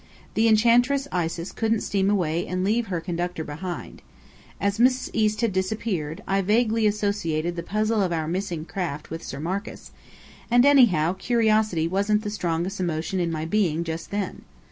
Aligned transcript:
The 0.33 0.47
Enchantress 0.47 1.07
Isis 1.11 1.51
couldn't 1.51 1.81
steam 1.81 2.09
away 2.09 2.47
and 2.47 2.63
leave 2.63 2.87
her 2.87 2.99
Conductor 2.99 3.43
behind. 3.43 4.01
As 4.59 4.79
Mrs. 4.79 5.11
East 5.13 5.41
had 5.41 5.53
disappeared, 5.53 6.23
I 6.27 6.41
vaguely 6.41 6.87
associated 6.87 7.55
the 7.55 7.61
puzzle 7.61 8.01
of 8.01 8.11
our 8.11 8.27
missing 8.27 8.65
craft 8.65 9.11
with 9.11 9.23
Sir 9.23 9.39
Marcus; 9.39 9.91
and 10.49 10.65
anyhow, 10.65 11.13
curiosity 11.13 11.87
wasn't 11.87 12.23
the 12.23 12.31
strongest 12.31 12.79
emotion 12.79 13.19
in 13.19 13.31
my 13.31 13.45
being 13.45 13.83
just 13.83 14.09
then. 14.09 14.41